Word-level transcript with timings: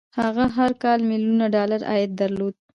هغه 0.19 0.45
هر 0.57 0.71
کال 0.83 0.99
ميليونونه 1.09 1.47
ډالر 1.55 1.81
عايد 1.91 2.11
درلود. 2.21 2.55